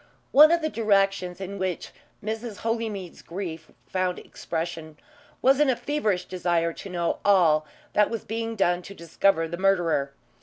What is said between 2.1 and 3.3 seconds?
Mrs. Holymead's